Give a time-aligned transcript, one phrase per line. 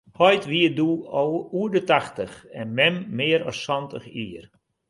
[0.21, 0.95] Heit wie doe
[1.57, 4.45] oer de tachtich en mem mear as santich jier.